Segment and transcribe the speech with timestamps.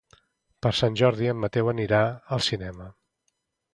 [0.65, 2.01] Per Sant Jordi en Mateu anirà
[2.39, 2.89] al cinema.